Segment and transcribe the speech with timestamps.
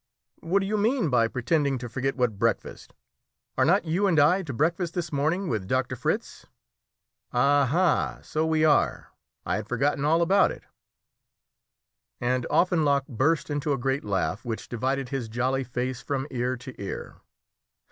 [0.39, 2.95] "What do you mean by pretending to forget what breakfast?
[3.55, 6.47] Are not you and I to breakfast this very morning with Doctor Fritz?"
[7.31, 8.21] "Aha!
[8.23, 9.09] so we are!
[9.45, 10.63] I had forgotten all about it."
[12.19, 16.73] And Offenloch burst into a great laugh which divided his jolly face from ear to
[16.81, 17.17] ear.